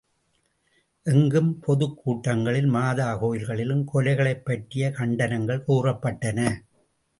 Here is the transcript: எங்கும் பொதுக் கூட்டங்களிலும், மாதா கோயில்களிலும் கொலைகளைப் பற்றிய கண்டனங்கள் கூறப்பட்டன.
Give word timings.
எங்கும் 1.03 1.59
பொதுக் 1.59 2.09
கூட்டங்களிலும், 2.09 2.67
மாதா 2.67 3.23
கோயில்களிலும் 3.23 3.85
கொலைகளைப் 3.93 4.45
பற்றிய 4.45 4.89
கண்டனங்கள் 4.89 5.63
கூறப்பட்டன. 5.67 6.55